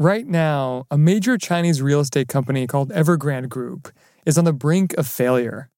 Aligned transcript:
Right 0.00 0.26
now, 0.26 0.86
a 0.90 0.96
major 0.96 1.36
Chinese 1.36 1.82
real 1.82 2.00
estate 2.00 2.26
company 2.26 2.66
called 2.66 2.90
Evergrande 2.90 3.50
Group 3.50 3.92
is 4.24 4.38
on 4.38 4.46
the 4.46 4.52
brink 4.54 4.94
of 4.94 5.06
failure. 5.06 5.68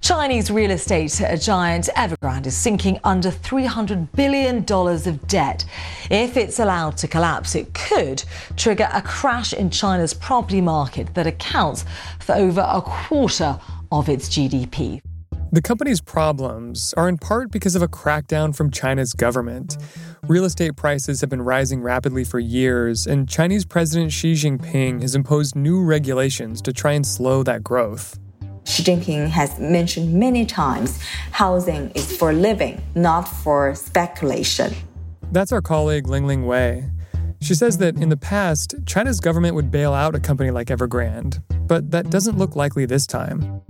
Chinese 0.00 0.50
real 0.50 0.70
estate 0.70 1.10
giant 1.42 1.90
Evergrande 1.94 2.46
is 2.46 2.56
sinking 2.56 2.98
under 3.04 3.30
$300 3.30 4.10
billion 4.12 4.64
of 4.66 5.28
debt. 5.28 5.66
If 6.10 6.38
it's 6.38 6.58
allowed 6.58 6.96
to 6.96 7.06
collapse, 7.06 7.54
it 7.54 7.74
could 7.74 8.24
trigger 8.56 8.88
a 8.94 9.02
crash 9.02 9.52
in 9.52 9.68
China's 9.68 10.14
property 10.14 10.62
market 10.62 11.12
that 11.12 11.26
accounts 11.26 11.84
for 12.20 12.34
over 12.34 12.66
a 12.66 12.80
quarter 12.80 13.60
of 13.92 14.08
its 14.08 14.30
GDP. 14.30 15.02
The 15.54 15.62
company's 15.62 16.00
problems 16.00 16.92
are 16.96 17.08
in 17.08 17.16
part 17.16 17.52
because 17.52 17.76
of 17.76 17.82
a 17.82 17.86
crackdown 17.86 18.56
from 18.56 18.72
China's 18.72 19.12
government. 19.12 19.78
Real 20.24 20.44
estate 20.44 20.74
prices 20.74 21.20
have 21.20 21.30
been 21.30 21.42
rising 21.42 21.80
rapidly 21.80 22.24
for 22.24 22.40
years, 22.40 23.06
and 23.06 23.28
Chinese 23.28 23.64
President 23.64 24.10
Xi 24.10 24.32
Jinping 24.32 25.00
has 25.00 25.14
imposed 25.14 25.54
new 25.54 25.80
regulations 25.80 26.60
to 26.62 26.72
try 26.72 26.90
and 26.90 27.06
slow 27.06 27.44
that 27.44 27.62
growth. 27.62 28.18
Xi 28.64 28.82
Jinping 28.82 29.28
has 29.28 29.56
mentioned 29.60 30.12
many 30.12 30.44
times 30.44 31.00
housing 31.30 31.92
is 31.92 32.16
for 32.16 32.32
living, 32.32 32.82
not 32.96 33.28
for 33.28 33.76
speculation. 33.76 34.74
That's 35.30 35.52
our 35.52 35.62
colleague 35.62 36.08
Lingling 36.08 36.46
Wei. 36.46 36.90
She 37.40 37.54
says 37.54 37.78
that 37.78 37.96
in 37.96 38.08
the 38.08 38.16
past, 38.16 38.74
China's 38.86 39.20
government 39.20 39.54
would 39.54 39.70
bail 39.70 39.92
out 39.92 40.16
a 40.16 40.20
company 40.20 40.50
like 40.50 40.66
Evergrande, 40.66 41.40
but 41.68 41.92
that 41.92 42.10
doesn't 42.10 42.38
look 42.38 42.56
likely 42.56 42.86
this 42.86 43.06
time. 43.06 43.62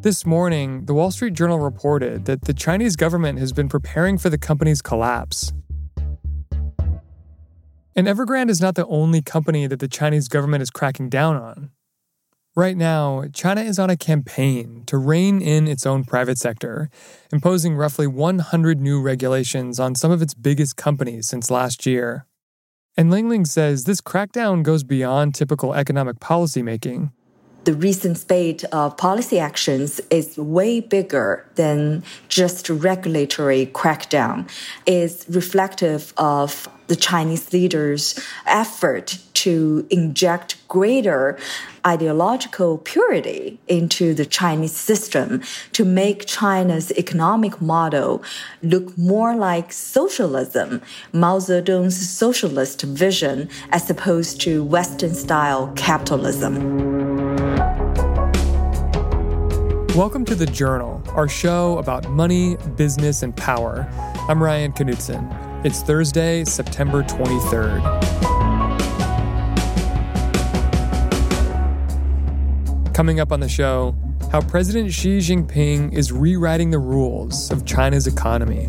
This 0.00 0.24
morning, 0.24 0.84
the 0.84 0.94
Wall 0.94 1.10
Street 1.10 1.32
Journal 1.32 1.58
reported 1.58 2.26
that 2.26 2.42
the 2.42 2.54
Chinese 2.54 2.94
government 2.94 3.40
has 3.40 3.52
been 3.52 3.68
preparing 3.68 4.16
for 4.16 4.30
the 4.30 4.38
company's 4.38 4.80
collapse. 4.80 5.52
And 7.96 8.06
Evergrande 8.06 8.48
is 8.48 8.60
not 8.60 8.76
the 8.76 8.86
only 8.86 9.22
company 9.22 9.66
that 9.66 9.80
the 9.80 9.88
Chinese 9.88 10.28
government 10.28 10.62
is 10.62 10.70
cracking 10.70 11.08
down 11.08 11.34
on. 11.34 11.70
Right 12.54 12.76
now, 12.76 13.24
China 13.34 13.60
is 13.60 13.80
on 13.80 13.90
a 13.90 13.96
campaign 13.96 14.84
to 14.86 14.98
rein 14.98 15.42
in 15.42 15.66
its 15.66 15.84
own 15.84 16.04
private 16.04 16.38
sector, 16.38 16.90
imposing 17.32 17.74
roughly 17.74 18.06
100 18.06 18.80
new 18.80 19.02
regulations 19.02 19.80
on 19.80 19.96
some 19.96 20.12
of 20.12 20.22
its 20.22 20.32
biggest 20.32 20.76
companies 20.76 21.26
since 21.26 21.50
last 21.50 21.86
year. 21.86 22.24
And 22.96 23.10
Lingling 23.10 23.46
says 23.46 23.82
this 23.82 24.00
crackdown 24.00 24.62
goes 24.62 24.84
beyond 24.84 25.34
typical 25.34 25.74
economic 25.74 26.20
policymaking. 26.20 27.10
The 27.68 27.74
recent 27.74 28.16
spate 28.16 28.64
of 28.72 28.96
policy 28.96 29.38
actions 29.38 30.00
is 30.08 30.38
way 30.38 30.80
bigger 30.80 31.44
than 31.56 32.02
just 32.30 32.70
regulatory 32.70 33.66
crackdown. 33.66 34.48
Is 34.86 35.26
reflective 35.28 36.14
of 36.16 36.66
the 36.86 36.96
Chinese 36.96 37.52
leaders' 37.52 38.18
effort 38.46 39.18
to 39.34 39.86
inject 39.90 40.66
greater 40.66 41.38
ideological 41.86 42.78
purity 42.78 43.60
into 43.68 44.14
the 44.14 44.24
Chinese 44.24 44.74
system 44.74 45.42
to 45.74 45.84
make 45.84 46.24
China's 46.24 46.90
economic 46.92 47.60
model 47.60 48.22
look 48.62 48.96
more 48.96 49.36
like 49.36 49.72
socialism, 49.72 50.80
Mao 51.12 51.38
Zedong's 51.38 52.08
socialist 52.08 52.80
vision, 52.80 53.50
as 53.72 53.90
opposed 53.90 54.40
to 54.40 54.64
Western 54.64 55.12
style 55.12 55.70
capitalism. 55.76 57.17
Welcome 59.98 60.24
to 60.26 60.36
The 60.36 60.46
Journal, 60.46 61.02
our 61.08 61.26
show 61.26 61.76
about 61.78 62.08
money, 62.08 62.56
business, 62.76 63.24
and 63.24 63.36
power. 63.36 63.84
I'm 64.28 64.40
Ryan 64.40 64.72
Knutson. 64.72 65.64
It's 65.64 65.82
Thursday, 65.82 66.44
September 66.44 67.02
23rd. 67.02 67.82
Coming 72.94 73.18
up 73.18 73.32
on 73.32 73.40
the 73.40 73.48
show, 73.48 73.96
how 74.30 74.40
President 74.40 74.92
Xi 74.92 75.18
Jinping 75.18 75.92
is 75.92 76.12
rewriting 76.12 76.70
the 76.70 76.78
rules 76.78 77.50
of 77.50 77.66
China's 77.66 78.06
economy. 78.06 78.68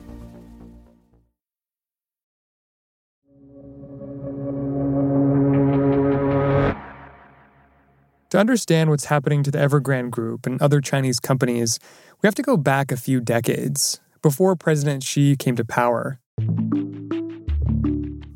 To 8.31 8.39
understand 8.39 8.89
what's 8.89 9.05
happening 9.05 9.43
to 9.43 9.51
the 9.51 9.57
Evergrande 9.57 10.09
Group 10.09 10.45
and 10.45 10.61
other 10.61 10.79
Chinese 10.79 11.19
companies, 11.19 11.79
we 12.21 12.27
have 12.27 12.35
to 12.35 12.41
go 12.41 12.55
back 12.55 12.89
a 12.89 12.95
few 12.95 13.19
decades, 13.19 13.99
before 14.21 14.55
President 14.55 15.03
Xi 15.03 15.35
came 15.35 15.57
to 15.57 15.65
power. 15.65 16.17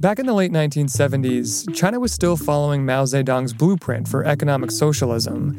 Back 0.02 0.20
in 0.20 0.26
the 0.26 0.34
late 0.34 0.52
1970s, 0.52 1.74
China 1.74 2.02
was 2.02 2.12
still 2.12 2.36
following 2.36 2.86
Mao 2.86 3.06
Zedong's 3.06 3.54
blueprint 3.54 4.10
for 4.10 4.26
economic 4.26 4.70
socialism. 4.70 5.58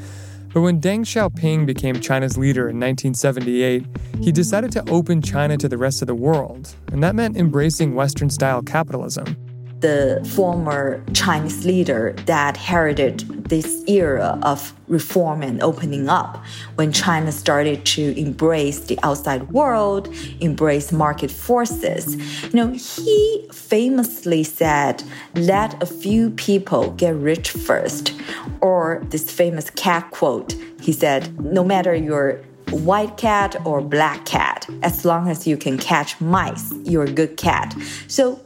But 0.52 0.60
when 0.60 0.82
Deng 0.82 1.06
Xiaoping 1.06 1.64
became 1.64 1.98
China's 1.98 2.36
leader 2.36 2.68
in 2.68 2.78
1978, 2.78 3.86
he 4.20 4.32
decided 4.32 4.70
to 4.72 4.86
open 4.90 5.22
China 5.22 5.56
to 5.56 5.66
the 5.66 5.78
rest 5.78 6.02
of 6.02 6.08
the 6.08 6.14
world, 6.14 6.76
and 6.92 7.02
that 7.02 7.14
meant 7.14 7.38
embracing 7.38 7.94
Western 7.94 8.28
style 8.28 8.60
capitalism 8.60 9.45
the 9.80 10.26
former 10.34 11.04
Chinese 11.12 11.66
leader 11.66 12.14
that 12.24 12.56
heralded 12.56 13.20
this 13.48 13.84
era 13.86 14.38
of 14.42 14.72
reform 14.88 15.42
and 15.42 15.62
opening 15.62 16.08
up 16.08 16.42
when 16.76 16.92
China 16.92 17.30
started 17.30 17.84
to 17.84 18.18
embrace 18.18 18.80
the 18.80 18.98
outside 19.02 19.50
world, 19.50 20.08
embrace 20.40 20.92
market 20.92 21.30
forces. 21.30 22.16
You 22.44 22.54
know, 22.54 22.68
he 22.72 23.48
famously 23.52 24.44
said, 24.44 25.02
let 25.34 25.80
a 25.82 25.86
few 25.86 26.30
people 26.30 26.90
get 26.92 27.14
rich 27.14 27.50
first. 27.50 28.14
Or 28.60 29.04
this 29.10 29.30
famous 29.30 29.68
cat 29.70 30.10
quote, 30.10 30.54
he 30.80 30.92
said, 30.92 31.38
no 31.38 31.62
matter 31.62 31.94
your 31.94 32.40
white 32.70 33.16
cat 33.16 33.56
or 33.66 33.80
black 33.80 34.24
cat, 34.24 34.66
as 34.82 35.04
long 35.04 35.28
as 35.28 35.46
you 35.46 35.56
can 35.56 35.78
catch 35.78 36.20
mice, 36.20 36.72
you're 36.84 37.04
a 37.04 37.12
good 37.12 37.36
cat. 37.36 37.74
So 38.08 38.40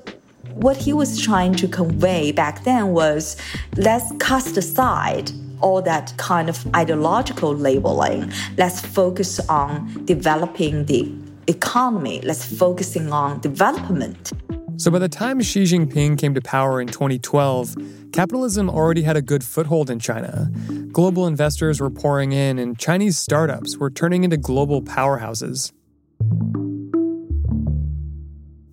what 0.55 0.77
he 0.77 0.93
was 0.93 1.21
trying 1.21 1.55
to 1.55 1.69
convey 1.69 2.33
back 2.33 2.65
then 2.65 2.89
was 2.89 3.37
let's 3.77 4.11
cast 4.19 4.57
aside 4.57 5.31
all 5.61 5.83
that 5.83 6.13
kind 6.17 6.49
of 6.49 6.67
ideological 6.75 7.55
labeling. 7.55 8.33
Let's 8.57 8.81
focus 8.81 9.41
on 9.49 10.05
developing 10.05 10.87
the 10.87 11.13
economy. 11.47 12.21
Let's 12.23 12.45
focusing 12.45 13.13
on 13.13 13.41
development. 13.41 14.33
So 14.77 14.91
by 14.91 14.99
the 14.99 15.09
time 15.09 15.41
Xi 15.43 15.65
Jinping 15.65 16.17
came 16.19 16.33
to 16.35 16.41
power 16.41 16.81
in 16.81 16.89
2012, 16.89 17.77
capitalism 18.13 18.71
already 18.71 19.03
had 19.03 19.17
a 19.17 19.23
good 19.23 19.45
foothold 19.45 19.91
in 19.91 19.99
China. 19.99 20.51
Global 20.91 21.27
investors 21.27 21.81
were 21.81 21.91
pouring 21.91 22.33
in, 22.33 22.59
and 22.59 22.79
Chinese 22.79 23.19
startups 23.19 23.77
were 23.77 23.91
turning 23.91 24.25
into 24.25 24.39
global 24.39 24.81
powerhouses. 24.81 25.73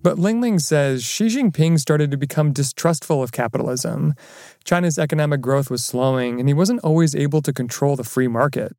But 0.08 0.18
Lingling 0.18 0.58
says 0.58 1.04
Xi 1.04 1.26
Jinping 1.26 1.78
started 1.78 2.10
to 2.12 2.16
become 2.16 2.54
distrustful 2.54 3.22
of 3.22 3.30
capitalism. 3.30 4.14
China's 4.64 4.98
economic 4.98 5.42
growth 5.42 5.70
was 5.70 5.84
slowing, 5.84 6.40
and 6.40 6.48
he 6.48 6.54
wasn't 6.54 6.80
always 6.82 7.14
able 7.14 7.42
to 7.42 7.52
control 7.52 7.94
the 7.94 8.04
free 8.04 8.26
market. 8.26 8.74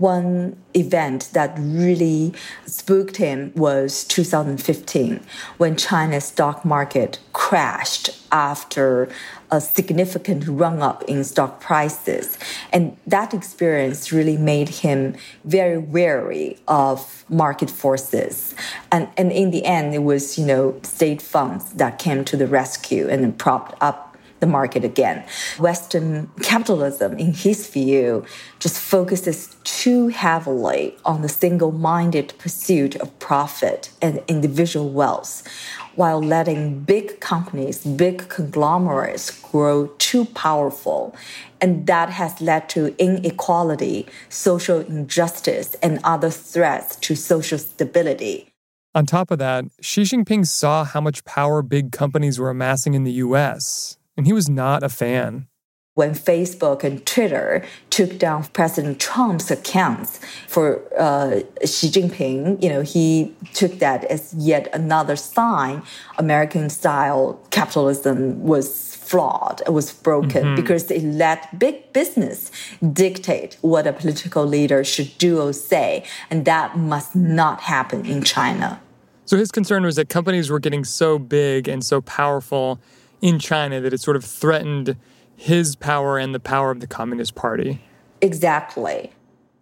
One 0.00 0.56
event 0.74 1.28
that 1.34 1.54
really 1.58 2.32
spooked 2.66 3.18
him 3.18 3.52
was 3.54 4.04
2015 4.04 5.20
when 5.58 5.76
China's 5.76 6.24
stock 6.24 6.64
market 6.64 7.18
crashed 7.34 8.10
after 8.32 9.10
a 9.50 9.60
significant 9.60 10.46
run 10.46 10.80
up 10.80 11.02
in 11.04 11.22
stock 11.22 11.60
prices. 11.60 12.38
And 12.72 12.96
that 13.06 13.34
experience 13.34 14.10
really 14.10 14.38
made 14.38 14.68
him 14.68 15.16
very 15.44 15.76
wary 15.76 16.58
of 16.66 17.24
market 17.28 17.68
forces. 17.68 18.54
And, 18.90 19.08
and 19.16 19.30
in 19.30 19.50
the 19.50 19.66
end, 19.66 19.94
it 19.94 20.02
was, 20.02 20.38
you 20.38 20.46
know, 20.46 20.80
state 20.82 21.20
funds 21.20 21.72
that 21.74 21.98
came 21.98 22.24
to 22.24 22.36
the 22.36 22.46
rescue 22.46 23.06
and 23.08 23.36
propped 23.38 23.74
up 23.82 24.09
the 24.40 24.46
market 24.46 24.84
again. 24.84 25.24
Western 25.58 26.30
capitalism, 26.42 27.18
in 27.18 27.32
his 27.32 27.68
view, 27.68 28.24
just 28.58 28.78
focuses 28.78 29.54
too 29.64 30.08
heavily 30.08 30.96
on 31.04 31.22
the 31.22 31.28
single 31.28 31.72
minded 31.72 32.34
pursuit 32.38 32.96
of 32.96 33.16
profit 33.18 33.90
and 34.02 34.22
individual 34.26 34.90
wealth, 34.90 35.46
while 35.94 36.22
letting 36.22 36.80
big 36.80 37.20
companies, 37.20 37.84
big 37.84 38.28
conglomerates 38.28 39.30
grow 39.50 39.86
too 39.98 40.24
powerful. 40.24 41.14
And 41.60 41.86
that 41.86 42.08
has 42.08 42.40
led 42.40 42.68
to 42.70 42.94
inequality, 42.98 44.06
social 44.28 44.80
injustice, 44.80 45.74
and 45.82 46.00
other 46.04 46.30
threats 46.30 46.96
to 46.96 47.14
social 47.14 47.58
stability. 47.58 48.50
On 48.92 49.06
top 49.06 49.30
of 49.30 49.38
that, 49.38 49.66
Xi 49.80 50.02
Jinping 50.02 50.46
saw 50.46 50.82
how 50.84 51.00
much 51.00 51.24
power 51.24 51.62
big 51.62 51.92
companies 51.92 52.40
were 52.40 52.50
amassing 52.50 52.94
in 52.94 53.04
the 53.04 53.12
US, 53.24 53.96
and 54.20 54.26
he 54.26 54.34
was 54.34 54.50
not 54.50 54.82
a 54.82 54.90
fan. 54.90 55.46
When 55.94 56.10
Facebook 56.10 56.84
and 56.84 57.06
Twitter 57.06 57.64
took 57.88 58.18
down 58.18 58.44
President 58.52 59.00
Trump's 59.00 59.50
accounts 59.50 60.20
for 60.46 60.82
uh, 60.98 61.40
Xi 61.64 61.88
Jinping, 61.88 62.62
you 62.62 62.68
know, 62.68 62.82
he 62.82 63.34
took 63.54 63.78
that 63.78 64.04
as 64.04 64.34
yet 64.34 64.68
another 64.74 65.16
sign 65.16 65.82
American 66.18 66.68
style 66.68 67.40
capitalism 67.50 68.42
was 68.42 68.94
flawed, 68.94 69.62
it 69.64 69.72
was 69.72 69.90
broken 69.90 70.44
mm-hmm. 70.44 70.54
because 70.54 70.90
it 70.90 71.02
let 71.02 71.58
big 71.58 71.90
business 71.94 72.50
dictate 72.92 73.56
what 73.62 73.86
a 73.86 73.94
political 73.94 74.44
leader 74.44 74.84
should 74.84 75.16
do 75.16 75.40
or 75.40 75.54
say. 75.54 76.04
And 76.28 76.44
that 76.44 76.76
must 76.76 77.16
not 77.16 77.62
happen 77.62 78.04
in 78.04 78.22
China. 78.22 78.82
So 79.24 79.38
his 79.38 79.50
concern 79.50 79.82
was 79.82 79.96
that 79.96 80.10
companies 80.10 80.50
were 80.50 80.60
getting 80.60 80.84
so 80.84 81.18
big 81.18 81.68
and 81.68 81.82
so 81.82 82.02
powerful 82.02 82.78
in 83.20 83.38
China 83.38 83.80
that 83.80 83.92
it 83.92 84.00
sort 84.00 84.16
of 84.16 84.24
threatened 84.24 84.96
his 85.36 85.76
power 85.76 86.18
and 86.18 86.34
the 86.34 86.40
power 86.40 86.70
of 86.70 86.80
the 86.80 86.86
Communist 86.86 87.34
Party. 87.34 87.82
Exactly. 88.20 89.12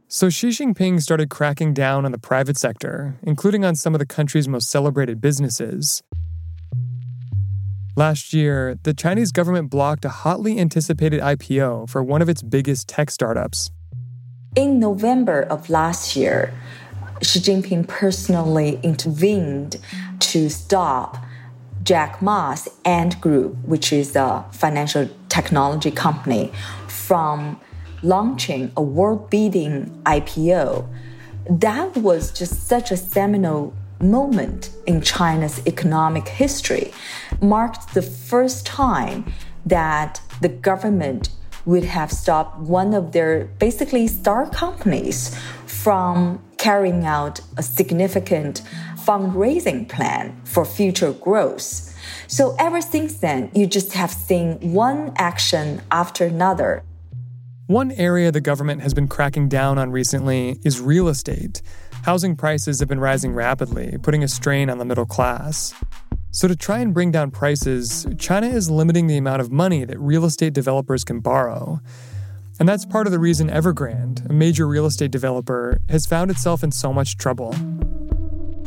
So 0.09 0.31
Xi 0.31 0.49
Jinping 0.49 1.03
started 1.03 1.29
cracking 1.29 1.75
down 1.75 2.05
on 2.05 2.13
the 2.13 2.19
private 2.19 2.57
sector, 2.57 3.17
including 3.23 3.65
on 3.65 3.75
some 3.75 3.95
of 3.95 3.99
the 3.99 4.07
country's 4.07 4.49
most 4.49 4.71
celebrated 4.71 5.21
businesses. 5.21 6.03
Last 7.95 8.33
year, 8.33 8.79
the 8.85 8.95
Chinese 8.95 9.33
government 9.33 9.71
blocked 9.71 10.05
a 10.05 10.09
hotly 10.09 10.59
anticipated 10.59 11.21
IPO 11.21 11.91
for 11.91 12.03
one 12.03 12.23
of 12.23 12.29
its 12.29 12.43
biggest 12.43 12.89
tech 12.89 13.11
startups. 13.11 13.71
In 14.57 14.79
November 14.79 15.43
of 15.43 15.69
last 15.69 16.17
year, 16.17 16.55
Xi 17.23 17.41
Jinping 17.41 17.87
personally 17.87 18.81
intervened 18.83 19.77
to 20.21 20.49
stop 20.49 21.19
Jack 21.89 22.21
Ma's 22.21 22.69
Ant 22.85 23.19
Group, 23.19 23.57
which 23.65 23.95
is 23.95 24.15
a 24.15 24.45
financial 24.53 25.09
technology 25.31 25.91
company, 25.91 26.53
from 26.87 27.59
launching 28.03 28.71
a 28.77 28.83
world 28.83 29.31
beating 29.31 29.87
IPO. 30.05 30.87
That 31.49 31.97
was 31.97 32.31
just 32.31 32.67
such 32.67 32.91
a 32.91 32.97
seminal 32.99 33.73
moment 34.03 34.69
in 34.87 35.01
China's 35.01 35.67
economic 35.67 36.29
history, 36.29 36.93
marked 37.41 37.95
the 37.95 38.03
first 38.03 38.67
time 38.67 39.33
that 39.65 40.21
the 40.43 40.51
government 40.51 41.31
would 41.65 41.85
have 41.85 42.13
stopped 42.13 42.59
one 42.59 42.93
of 42.93 43.13
their 43.13 43.47
basically 43.59 44.09
star 44.09 44.47
companies 44.51 45.35
from 45.65 46.43
carrying 46.59 47.07
out 47.07 47.41
a 47.57 47.63
significant 47.63 48.61
fundraising 49.09 49.89
plan 49.89 50.39
for 50.45 50.67
future 50.67 51.13
growth. 51.15 51.97
So 52.27 52.55
ever 52.59 52.83
since 52.83 53.17
then, 53.17 53.51
you 53.55 53.67
just 53.67 53.95
have 53.95 54.11
seen 54.11 54.59
one 54.75 55.15
action 55.17 55.81
after 55.91 56.27
another. 56.27 56.83
One 57.69 57.91
area 57.93 58.31
the 58.31 58.43
government 58.43 58.83
has 58.83 58.93
been 58.93 59.09
cracking 59.09 59.49
down 59.49 59.79
on 59.79 59.93
recently 59.93 60.59
is 60.63 60.83
real 60.83 61.09
estate. 61.09 61.63
Housing 62.03 62.37
prices 62.37 62.81
have 62.81 62.89
been 62.89 63.01
rising 63.01 63.33
rapidly, 63.33 63.97
putting 64.03 64.23
a 64.23 64.29
strain 64.29 64.69
on 64.69 64.77
the 64.77 64.85
middle 64.85 65.07
class. 65.07 65.73
So, 66.31 66.47
to 66.47 66.55
try 66.55 66.79
and 66.79 66.93
bring 66.93 67.11
down 67.11 67.31
prices, 67.31 68.07
China 68.19 68.49
is 68.49 68.71
limiting 68.71 69.07
the 69.07 69.17
amount 69.17 69.41
of 69.41 69.51
money 69.51 69.85
that 69.85 69.99
real 69.99 70.27
estate 70.27 70.53
developers 70.53 71.03
can 71.03 71.21
borrow. 71.21 71.81
And 72.61 72.69
that's 72.69 72.85
part 72.85 73.07
of 73.07 73.13
the 73.13 73.19
reason 73.19 73.49
Evergrande, 73.49 74.29
a 74.29 74.33
major 74.33 74.67
real 74.67 74.85
estate 74.85 75.11
developer, 75.11 75.79
has 75.89 76.05
found 76.05 76.31
itself 76.31 76.63
in 76.63 76.73
so 76.73 76.93
much 76.93 77.17
trouble. 77.17 77.55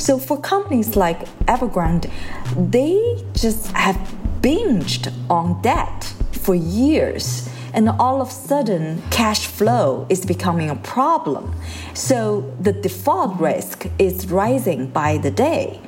So, 0.01 0.17
for 0.17 0.41
companies 0.41 0.95
like 0.95 1.27
Evergrande, 1.45 2.09
they 2.57 3.23
just 3.33 3.67
have 3.73 3.95
binged 4.41 5.13
on 5.29 5.61
debt 5.61 6.03
for 6.31 6.55
years 6.55 7.47
and 7.71 7.87
all 7.87 8.19
of 8.19 8.29
a 8.29 8.31
sudden 8.31 9.03
cash 9.11 9.45
flow 9.45 10.07
is 10.09 10.25
becoming 10.25 10.71
a 10.71 10.75
problem. 10.75 11.53
So 11.93 12.51
the 12.59 12.73
default 12.73 13.39
risk 13.39 13.85
is 13.99 14.31
rising 14.31 14.87
by 14.87 15.19
the 15.19 15.29
day. 15.29 15.79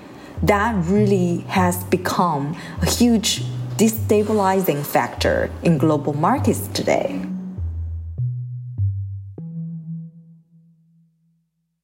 That 0.44 0.76
really 0.86 1.40
has 1.48 1.84
become 1.86 2.56
a 2.84 2.86
huge 2.86 3.42
destabilizing 3.78 4.86
factor 4.86 5.50
in 5.64 5.80
global 5.80 6.14
markets 6.14 6.68
today. 6.68 7.33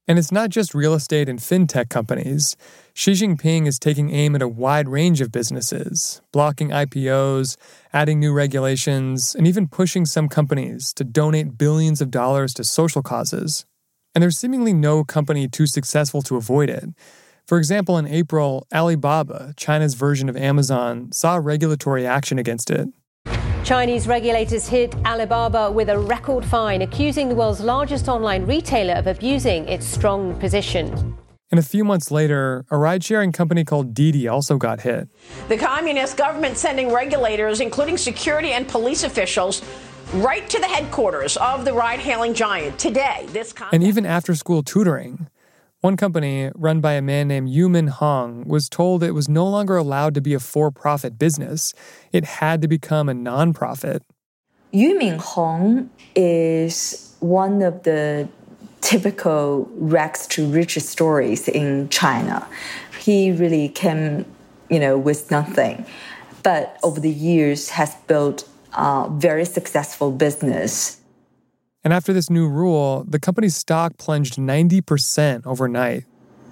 And 0.10 0.18
it's 0.18 0.32
not 0.32 0.50
just 0.50 0.74
real 0.74 0.96
estate 0.96 1.30
and 1.30 1.38
fintech 1.38 1.88
companies. 1.90 2.58
Xi 2.96 3.12
Jinping 3.12 3.68
is 3.68 3.78
taking 3.78 4.10
aim 4.10 4.34
at 4.34 4.42
a 4.42 4.48
wide 4.48 4.90
range 4.90 5.22
of 5.22 5.32
businesses, 5.32 6.20
blocking 6.32 6.70
IPOs, 6.70 7.58
adding 7.94 8.20
new 8.20 8.34
regulations, 8.34 9.36
and 9.36 9.48
even 9.48 9.68
pushing 9.68 10.08
some 10.08 10.28
companies 10.28 10.94
to 10.94 11.04
donate 11.04 11.60
billions 11.60 12.02
of 12.02 12.10
dollars 12.10 12.56
to 12.56 12.64
social 12.64 13.04
causes. 13.04 13.66
And 14.16 14.24
there's 14.24 14.40
seemingly 14.40 14.74
no 14.74 15.04
company 15.04 15.48
too 15.48 15.68
successful 15.68 16.24
to 16.24 16.38
avoid 16.38 16.72
it. 16.72 16.86
For 17.46 17.60
example, 17.60 17.96
in 17.96 18.08
April, 18.08 18.66
Alibaba, 18.74 19.54
China's 19.58 19.94
version 19.94 20.28
of 20.28 20.36
Amazon, 20.36 21.12
saw 21.12 21.36
regulatory 21.36 22.08
action 22.08 22.40
against 22.40 22.72
it. 22.72 22.90
Chinese 23.64 24.08
regulators 24.08 24.68
hit 24.68 24.96
Alibaba 25.06 25.70
with 25.70 25.90
a 25.90 26.00
record 26.00 26.44
fine, 26.44 26.82
accusing 26.82 27.30
the 27.30 27.36
world's 27.36 27.62
largest 27.62 28.08
online 28.08 28.46
retailer 28.46 28.96
of 28.96 29.06
abusing 29.08 29.68
its 29.68 29.86
strong 29.86 30.34
position. 30.40 31.18
And 31.52 31.60
a 31.60 31.64
few 31.64 31.84
months 31.84 32.10
later, 32.10 32.66
a 32.72 32.78
ride 32.78 33.04
sharing 33.04 33.32
company 33.32 33.66
called 33.66 33.94
Didi 33.94 34.28
also 34.28 34.58
got 34.58 34.82
hit. 34.82 35.10
The 35.50 35.58
communist 35.58 36.18
government 36.18 36.58
sending 36.58 36.92
regulators, 36.94 37.60
including 37.60 37.98
security 37.98 38.52
and 38.52 38.68
police 38.68 39.04
officials, 39.04 39.62
right 40.14 40.50
to 40.50 40.60
the 40.60 40.68
headquarters 40.68 41.38
of 41.38 41.66
the 41.66 41.74
ride 41.74 42.00
hailing 42.00 42.34
giant 42.34 42.80
today. 42.80 43.26
This 43.30 43.54
and 43.72 43.84
even 43.84 44.06
after 44.06 44.34
school 44.36 44.64
tutoring. 44.64 45.28
One 45.82 45.96
company, 45.96 46.52
run 46.56 46.82
by 46.82 46.94
a 46.94 47.02
man 47.02 47.30
named 47.30 47.50
Yu 47.52 47.70
Minhong, 47.70 48.46
was 48.46 48.68
told 48.68 49.02
it 49.02 49.12
was 49.12 49.30
no 49.30 49.48
longer 49.48 49.78
allowed 49.78 50.14
to 50.16 50.22
be 50.22 50.34
a 50.34 50.40
for 50.40 50.72
profit 50.72 51.18
business. 51.18 51.74
It 52.12 52.26
had 52.26 52.62
to 52.64 52.68
become 52.68 53.08
a 53.08 53.14
nonprofit. 53.14 54.02
Yu 54.72 55.00
Minhong 55.00 55.88
is 56.16 57.16
one 57.22 57.62
of 57.62 57.84
the 57.84 58.28
typical 58.82 59.70
rags 59.76 60.28
to 60.28 60.46
riches 60.50 60.88
stories 60.88 61.48
in 61.48 61.88
China. 61.88 62.46
He 63.00 63.32
really 63.32 63.70
came, 63.70 64.26
you 64.70 64.82
know, 64.82 64.98
with 64.98 65.32
nothing, 65.32 65.86
but 66.44 66.78
over 66.84 67.00
the 67.00 67.10
years 67.10 67.70
has 67.70 67.96
built 68.06 68.46
a 68.74 69.08
very 69.10 69.46
successful 69.46 70.12
business 70.12 70.99
and 71.84 71.94
after 71.94 72.14
this 72.14 72.30
new 72.30 72.48
rule, 72.48 73.06
the 73.08 73.20
company's 73.20 73.56
stock 73.56 73.98
plunged 73.98 74.36
90% 74.36 75.46
overnight. 75.46 76.06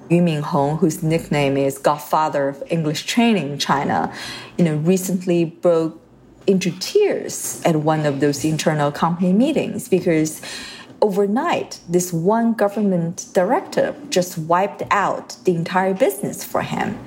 Yu 0.10 0.22
Minhong, 0.22 0.80
whose 0.80 1.04
nickname 1.04 1.58
is 1.58 1.78
Godfather 1.78 2.48
of 2.48 2.64
English 2.70 3.06
Training 3.06 3.52
in 3.54 3.60
China, 3.60 4.14
you 4.58 4.64
know, 4.64 4.76
recently 4.78 5.44
broke 5.44 6.02
into 6.46 6.72
tears 6.80 7.62
at 7.66 7.76
one 7.76 8.06
of 8.06 8.22
those 8.22 8.46
internal 8.46 8.90
company 8.90 9.34
meetings 9.34 9.90
because 9.90 10.42
overnight, 11.02 11.80
this 11.90 12.14
one 12.14 12.54
government 12.54 13.26
director 13.34 13.94
just 14.10 14.38
wiped 14.38 14.82
out 14.92 15.36
the 15.44 15.56
entire 15.56 15.94
business 15.94 16.44
for 16.44 16.62
him. 16.62 16.98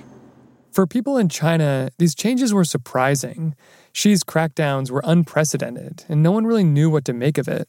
For 0.70 0.86
people 0.86 1.16
in 1.16 1.28
China, 1.28 1.90
these 1.98 2.14
changes 2.14 2.54
were 2.54 2.64
surprising. 2.64 3.56
Xi's 3.92 4.22
crackdowns 4.22 4.90
were 4.90 5.02
unprecedented, 5.04 6.04
and 6.08 6.22
no 6.22 6.30
one 6.30 6.46
really 6.46 6.62
knew 6.62 6.90
what 6.90 7.04
to 7.06 7.12
make 7.12 7.38
of 7.38 7.48
it. 7.48 7.68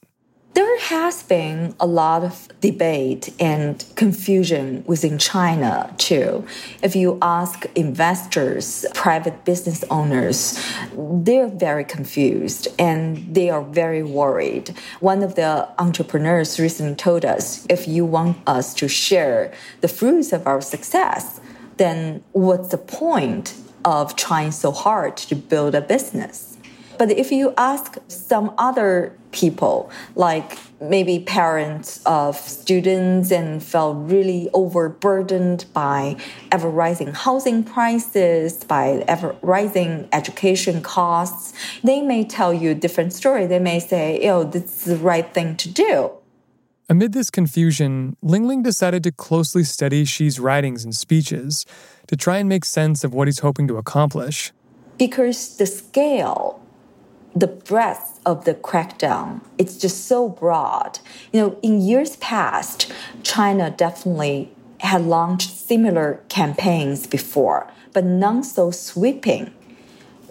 Has 0.90 1.22
been 1.22 1.76
a 1.80 1.86
lot 1.86 2.24
of 2.24 2.48
debate 2.60 3.34
and 3.40 3.86
confusion 3.96 4.84
within 4.88 5.20
China 5.20 5.94
too. 5.98 6.44
If 6.82 6.96
you 6.96 7.20
ask 7.22 7.66
investors, 7.76 8.86
private 8.96 9.46
business 9.46 9.86
owners, 9.92 10.60
they're 10.94 11.48
very 11.48 11.86
confused 11.86 12.68
and 12.80 13.34
they 13.34 13.50
are 13.52 13.62
very 13.62 14.02
worried. 14.02 14.76
One 15.00 15.22
of 15.22 15.36
the 15.36 15.70
entrepreneurs 15.80 16.60
recently 16.60 16.96
told 16.96 17.26
us 17.26 17.66
if 17.70 17.88
you 17.88 18.04
want 18.04 18.38
us 18.48 18.74
to 18.74 18.88
share 18.88 19.54
the 19.82 19.88
fruits 19.88 20.34
of 20.34 20.48
our 20.48 20.62
success, 20.62 21.40
then 21.78 22.24
what's 22.32 22.70
the 22.70 22.80
point 22.80 23.54
of 23.86 24.16
trying 24.16 24.52
so 24.52 24.72
hard 24.72 25.16
to 25.18 25.36
build 25.36 25.76
a 25.76 25.82
business? 25.82 26.58
But 26.98 27.12
if 27.12 27.32
you 27.32 27.54
ask 27.56 27.98
some 28.08 28.54
other 28.58 29.16
people, 29.32 29.92
like 30.16 30.58
maybe 30.82 31.20
parents 31.20 32.02
of 32.06 32.36
students 32.36 33.32
and 33.32 33.64
felt 33.64 33.98
really 34.10 34.50
overburdened 34.54 35.66
by 35.74 36.16
ever 36.52 36.70
rising 36.70 37.14
housing 37.14 37.64
prices, 37.64 38.64
by 38.64 39.04
ever 39.08 39.36
rising 39.42 40.08
education 40.12 40.82
costs, 40.82 41.54
they 41.84 42.02
may 42.02 42.24
tell 42.24 42.54
you 42.54 42.72
a 42.72 42.76
different 42.76 43.14
story. 43.14 43.46
They 43.46 43.60
may 43.60 43.80
say, 43.80 44.28
oh, 44.30 44.44
this 44.44 44.88
is 44.88 44.98
the 44.98 45.04
right 45.04 45.32
thing 45.34 45.56
to 45.58 45.70
do. 45.70 46.12
Amid 46.90 47.14
this 47.14 47.30
confusion, 47.32 48.18
Lingling 48.22 48.64
decided 48.64 49.04
to 49.04 49.12
closely 49.12 49.64
study 49.64 50.04
Xi's 50.04 50.40
writings 50.40 50.84
and 50.84 50.94
speeches 50.94 51.66
to 52.08 52.18
try 52.18 52.38
and 52.38 52.50
make 52.50 52.66
sense 52.66 53.06
of 53.06 53.14
what 53.14 53.30
he's 53.30 53.40
hoping 53.40 53.68
to 53.70 53.78
accomplish. 53.78 54.52
Because 54.98 55.56
the 55.56 55.66
scale, 55.66 56.61
the 57.36 57.48
breadth 57.48 58.20
of 58.26 58.46
the 58.46 58.54
crackdown, 58.54 59.42
it's 59.58 59.78
just 59.78 60.06
so 60.06 60.28
broad. 60.28 61.00
You 61.32 61.42
know, 61.42 61.60
in 61.62 61.82
years 61.82 62.18
past, 62.18 62.92
China 63.24 63.70
definitely 63.72 64.52
had 64.80 65.04
launched 65.04 65.52
similar 65.52 66.22
campaigns 66.28 67.08
before, 67.08 67.72
but 67.94 68.04
none 68.04 68.44
so 68.44 68.72
sweeping. 68.72 69.54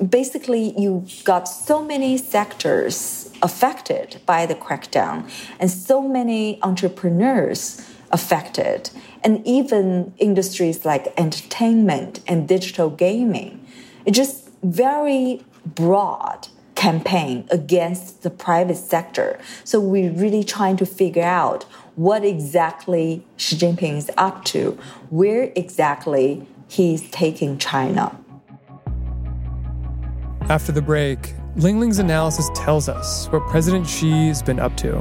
Basically, 0.06 0.78
you 0.78 1.06
got 1.24 1.44
so 1.44 1.84
many 1.84 2.16
sectors 2.16 3.30
affected 3.42 4.20
by 4.26 4.46
the 4.46 4.54
crackdown 4.54 5.30
and 5.58 5.70
so 5.70 6.02
many 6.02 6.62
entrepreneurs 6.62 7.86
affected, 8.10 8.90
and 9.22 9.46
even 9.46 10.12
industries 10.18 10.84
like 10.84 11.12
entertainment 11.16 12.20
and 12.26 12.48
digital 12.48 12.90
gaming. 12.90 13.64
It's 14.04 14.16
just 14.16 14.48
very 14.62 15.44
broad 15.64 16.48
campaign 16.80 17.46
against 17.50 18.22
the 18.22 18.30
private 18.30 18.76
sector. 18.78 19.38
So 19.64 19.78
we're 19.78 20.12
really 20.12 20.42
trying 20.42 20.78
to 20.78 20.86
figure 20.86 21.22
out 21.22 21.64
what 21.96 22.24
exactly 22.24 23.22
Xi 23.36 23.56
Jinping 23.56 23.98
is 23.98 24.10
up 24.16 24.46
to, 24.46 24.78
where 25.10 25.52
exactly 25.54 26.46
he's 26.68 27.02
taking 27.10 27.58
China. 27.58 28.16
After 30.48 30.72
the 30.72 30.80
break, 30.80 31.34
Lingling's 31.56 31.98
analysis 31.98 32.48
tells 32.54 32.88
us 32.88 33.26
what 33.26 33.46
President 33.48 33.86
Xi 33.86 34.28
has 34.28 34.42
been 34.42 34.58
up 34.58 34.74
to. 34.78 35.00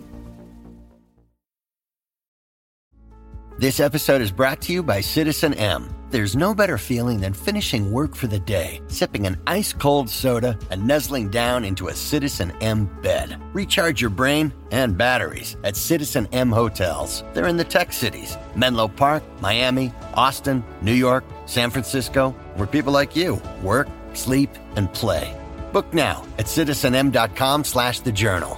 This 3.61 3.79
episode 3.79 4.21
is 4.21 4.31
brought 4.31 4.59
to 4.61 4.73
you 4.73 4.81
by 4.81 5.01
Citizen 5.01 5.53
M. 5.53 5.87
There's 6.09 6.35
no 6.35 6.55
better 6.55 6.79
feeling 6.79 7.19
than 7.19 7.31
finishing 7.31 7.91
work 7.91 8.15
for 8.15 8.25
the 8.25 8.39
day, 8.39 8.81
sipping 8.87 9.27
an 9.27 9.39
ice 9.45 9.71
cold 9.71 10.09
soda, 10.09 10.57
and 10.71 10.87
nuzzling 10.87 11.29
down 11.29 11.63
into 11.63 11.89
a 11.89 11.93
Citizen 11.93 12.51
M 12.59 12.89
bed. 13.03 13.39
Recharge 13.53 14.01
your 14.01 14.09
brain 14.09 14.51
and 14.71 14.97
batteries 14.97 15.57
at 15.63 15.75
Citizen 15.75 16.27
M 16.31 16.51
hotels. 16.51 17.23
They're 17.35 17.45
in 17.45 17.57
the 17.57 17.63
tech 17.63 17.93
cities 17.93 18.35
Menlo 18.55 18.87
Park, 18.87 19.21
Miami, 19.41 19.93
Austin, 20.15 20.63
New 20.81 20.95
York, 20.95 21.23
San 21.45 21.69
Francisco, 21.69 22.31
where 22.55 22.65
people 22.65 22.91
like 22.91 23.15
you 23.15 23.39
work, 23.61 23.87
sleep, 24.13 24.49
and 24.75 24.91
play. 24.91 25.37
Book 25.71 25.93
now 25.93 26.25
at 26.39 26.47
citizenm.com 26.47 27.63
slash 27.65 27.99
the 27.99 28.11
journal. 28.11 28.57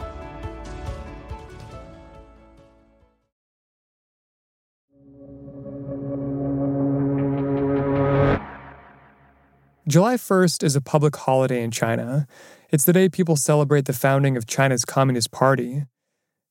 July 9.85 10.15
1st 10.15 10.63
is 10.63 10.77
a 10.77 10.81
public 10.81 11.13
holiday 11.13 11.61
in 11.61 11.69
China. 11.69 12.25
It's 12.69 12.85
the 12.85 12.93
day 12.93 13.09
people 13.09 13.35
celebrate 13.35 13.83
the 13.83 13.91
founding 13.91 14.37
of 14.37 14.47
China's 14.47 14.85
Communist 14.85 15.31
Party. 15.31 15.83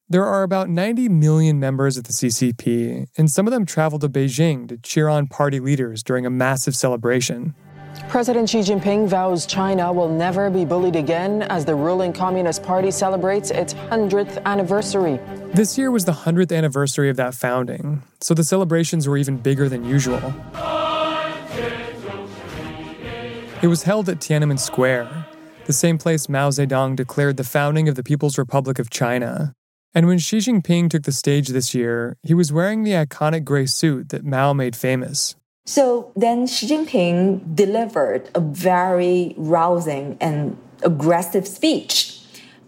There 0.07 0.27
are 0.27 0.43
about 0.43 0.69
90 0.69 1.09
million 1.09 1.59
members 1.59 1.97
of 1.97 2.05
the 2.05 2.13
CCP, 2.13 3.07
and 3.17 3.31
some 3.31 3.47
of 3.47 3.51
them 3.51 3.65
travel 3.65 3.99
to 4.01 4.09
Beijing 4.11 4.69
to 4.69 4.77
cheer 4.77 5.09
on 5.09 5.29
party 5.29 5.61
leaders 5.61 6.03
during 6.03 6.27
a 6.27 6.31
massive 6.31 6.77
celebration. 6.77 7.55
President 8.11 8.51
Xi 8.51 8.61
Jinping 8.61 9.09
vows 9.09 9.47
China 9.47 9.91
will 9.95 10.11
never 10.11 10.51
be 10.51 10.67
bullied 10.67 10.97
again 10.97 11.41
as 11.45 11.65
the 11.65 11.75
ruling 11.75 12.13
Communist 12.13 12.63
Party 12.63 12.91
celebrates 12.91 13.51
its 13.51 13.73
100th 13.73 14.45
anniversary. 14.45 15.19
This 15.55 15.79
year 15.79 15.91
was 15.91 16.05
the 16.05 16.13
100th 16.13 16.55
anniversary 16.55 17.09
of 17.09 17.17
that 17.17 17.35
founding, 17.35 18.03
so 18.21 18.35
the 18.35 18.45
celebrations 18.45 19.09
were 19.09 19.17
even 19.17 19.39
bigger 19.39 19.71
than 19.71 19.87
usual. 19.87 20.35
It 23.63 23.69
was 23.69 23.85
held 23.85 24.09
at 24.09 24.19
Tiananmen 24.19 24.59
Square, 24.59 25.25
the 25.67 25.73
same 25.73 25.97
place 25.97 26.29
Mao 26.29 26.51
Zedong 26.51 26.97
declared 26.97 27.37
the 27.37 27.45
founding 27.45 27.89
of 27.89 27.95
the 27.95 28.03
People's 28.03 28.37
Republic 28.37 28.81
of 28.81 28.91
China. 28.91 29.55
And 29.95 30.09
when 30.09 30.19
Xi 30.19 30.39
Jinping 30.39 30.91
took 30.91 31.05
the 31.05 31.13
stage 31.13 31.47
this 31.47 31.73
year, 31.73 32.17
he 32.25 32.35
was 32.35 32.53
wearing 32.53 32.83
the 32.83 32.91
iconic 32.91 33.45
gray 33.45 33.67
suit 33.67 34.09
that 34.09 34.25
Mao 34.25 34.53
made 34.53 34.75
famous. 34.75 35.37
So 35.65 36.11
then 36.17 36.49
Xi 36.49 36.67
Jinping 36.67 37.55
delivered 37.55 38.31
a 38.35 38.41
very 38.41 39.33
rousing 39.37 40.17
and 40.21 40.59
aggressive 40.83 41.47
speech. 41.47 42.19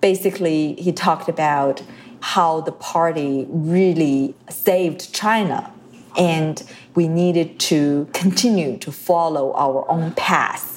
Basically, 0.01 0.75
he 0.75 0.93
talked 0.93 1.29
about 1.29 1.83
how 2.21 2.61
the 2.61 2.71
party 2.71 3.47
really 3.49 4.37
saved 4.49 5.13
China 5.13 5.73
and 6.17 6.63
we 6.95 7.09
needed 7.09 7.59
to 7.59 8.09
continue 8.13 8.79
to 8.79 8.93
follow 8.93 9.53
our 9.55 9.91
own 9.91 10.13
path 10.13 10.74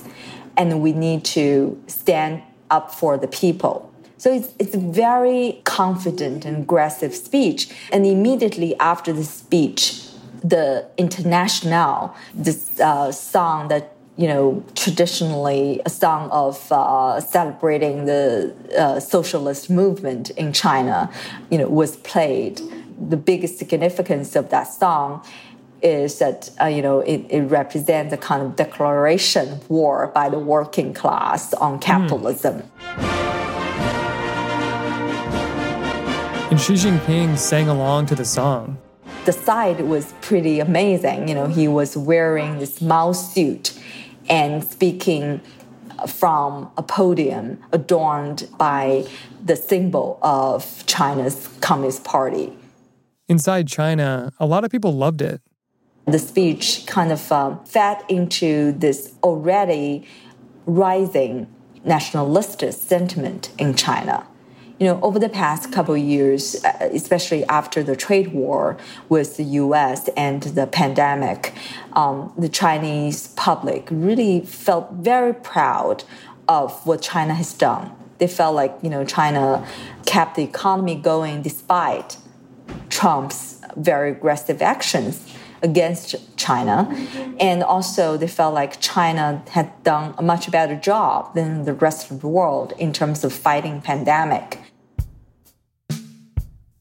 and 0.57 0.81
we 0.81 0.91
need 0.91 1.23
to 1.23 1.81
stand 1.87 2.41
up 2.69 2.93
for 2.93 3.17
the 3.17 3.27
people. 3.27 3.91
So 4.17 4.33
it's, 4.33 4.49
it's 4.57 4.73
a 4.73 4.79
very 4.79 5.61
confident 5.63 6.43
and 6.43 6.57
aggressive 6.57 7.13
speech. 7.13 7.69
And 7.91 8.05
immediately 8.05 8.77
after 8.79 9.13
the 9.13 9.23
speech, 9.23 10.03
the 10.43 10.87
International, 10.97 12.15
this 12.33 12.79
uh, 12.79 13.11
song 13.11 13.67
that 13.69 13.93
you 14.17 14.27
know 14.27 14.63
traditionally 14.73 15.79
a 15.85 15.89
song 15.91 16.29
of 16.31 16.71
uh, 16.71 17.21
celebrating 17.21 18.05
the 18.05 18.55
uh, 18.77 18.99
socialist 18.99 19.69
movement 19.69 20.31
in 20.31 20.51
China, 20.53 21.11
you 21.51 21.57
know, 21.57 21.67
was 21.67 21.97
played. 21.97 22.59
The 22.99 23.17
biggest 23.17 23.59
significance 23.59 24.35
of 24.35 24.49
that 24.49 24.63
song 24.63 25.23
is 25.81 26.19
that 26.19 26.49
uh, 26.61 26.65
you 26.65 26.81
know 26.81 26.99
it, 27.01 27.25
it, 27.29 27.41
represents 27.41 28.13
a 28.13 28.17
kind 28.17 28.41
of 28.41 28.55
declaration 28.55 29.51
of 29.53 29.69
war 29.69 30.07
by 30.07 30.29
the 30.29 30.39
working 30.39 30.93
class 30.93 31.53
on 31.55 31.73
hmm. 31.75 31.79
capitalism. 31.79 32.63
Mm. 32.95 33.27
And 36.49 36.61
Xi 36.61 36.73
Jinping 36.73 37.37
sang 37.37 37.67
along 37.67 38.05
to 38.05 38.15
the 38.15 38.23
song. 38.23 38.77
The 39.25 39.33
sight 39.33 39.85
was 39.85 40.13
pretty 40.21 40.61
amazing. 40.61 41.27
You 41.27 41.35
know, 41.35 41.47
he 41.47 41.67
was 41.67 41.97
wearing 41.97 42.59
this 42.59 42.81
Mao 42.81 43.11
suit 43.11 43.77
and 44.29 44.63
speaking 44.63 45.41
from 46.07 46.71
a 46.77 46.83
podium 46.83 47.61
adorned 47.73 48.47
by 48.57 49.05
the 49.43 49.57
symbol 49.57 50.19
of 50.21 50.85
China's 50.85 51.49
Communist 51.59 52.05
Party. 52.05 52.57
Inside 53.27 53.67
China, 53.67 54.31
a 54.39 54.45
lot 54.45 54.63
of 54.63 54.71
people 54.71 54.93
loved 54.93 55.21
it 55.21 55.41
the 56.07 56.19
speech 56.19 56.85
kind 56.87 57.11
of 57.11 57.31
uh, 57.31 57.57
fed 57.65 58.01
into 58.07 58.71
this 58.71 59.13
already 59.23 60.07
rising 60.65 61.53
nationalistic 61.83 62.73
sentiment 62.73 63.51
in 63.57 63.75
China. 63.75 64.25
You 64.79 64.87
know, 64.87 65.01
over 65.01 65.19
the 65.19 65.29
past 65.29 65.71
couple 65.71 65.97
years, 65.97 66.63
uh, 66.63 66.89
especially 66.93 67.43
after 67.45 67.83
the 67.83 67.95
trade 67.95 68.31
war 68.31 68.77
with 69.09 69.35
the 69.37 69.43
U.S. 69.43 70.07
and 70.15 70.43
the 70.43 70.67
pandemic, 70.67 71.53
um, 71.93 72.31
the 72.37 72.47
Chinese 72.49 73.27
public 73.29 73.87
really 73.89 74.41
felt 74.41 74.91
very 74.93 75.33
proud 75.33 76.03
of 76.47 76.85
what 76.85 77.01
China 77.01 77.33
has 77.33 77.53
done. 77.53 77.91
They 78.19 78.27
felt 78.27 78.55
like 78.55 78.77
you 78.81 78.89
know 78.89 79.03
China 79.03 79.67
kept 80.05 80.35
the 80.35 80.43
economy 80.43 80.95
going 80.95 81.41
despite 81.41 82.17
Trump's 82.89 83.59
very 83.75 84.11
aggressive 84.11 84.61
actions 84.61 85.36
against 85.61 86.15
China. 86.37 86.87
And 87.39 87.63
also, 87.63 88.17
they 88.17 88.27
felt 88.27 88.53
like 88.53 88.79
China 88.79 89.43
had 89.49 89.71
done 89.83 90.13
a 90.17 90.21
much 90.21 90.51
better 90.51 90.75
job 90.75 91.33
than 91.35 91.65
the 91.65 91.73
rest 91.73 92.11
of 92.11 92.21
the 92.21 92.27
world 92.27 92.73
in 92.77 92.93
terms 92.93 93.23
of 93.23 93.33
fighting 93.33 93.81
pandemic. 93.81 94.59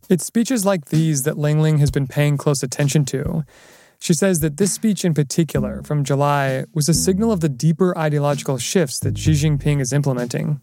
It's 0.08 0.24
speeches 0.24 0.64
like 0.64 0.86
these 0.86 1.24
that 1.24 1.36
Lingling 1.36 1.78
has 1.78 1.90
been 1.90 2.06
paying 2.06 2.36
close 2.36 2.62
attention 2.62 3.04
to. 3.06 3.44
She 3.98 4.14
says 4.14 4.40
that 4.40 4.56
this 4.56 4.72
speech 4.72 5.04
in 5.04 5.14
particular 5.14 5.82
from 5.82 6.04
July 6.04 6.64
was 6.72 6.88
a 6.88 6.94
signal 6.94 7.32
of 7.32 7.40
the 7.40 7.48
deeper 7.48 7.96
ideological 7.98 8.58
shifts 8.58 9.00
that 9.00 9.18
Xi 9.18 9.32
Jinping 9.32 9.80
is 9.80 9.92
implementing. 9.92 10.60